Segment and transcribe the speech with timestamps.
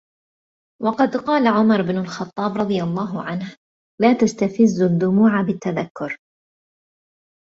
[0.83, 3.55] وَقَدْ قَالَ عُمَرُ بْنُ الْخَطَّابِ رَضِيَ اللَّهُ عَنْهُ
[4.01, 6.17] لَا تَسْتَفِزُّوا الدُّمُوعَ بِالتَّذَكُّرِ